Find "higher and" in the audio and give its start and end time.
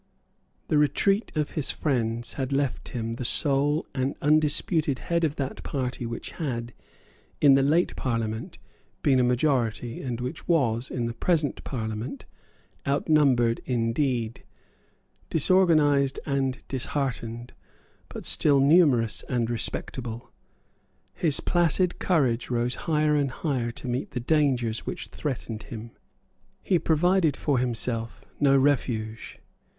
22.89-23.29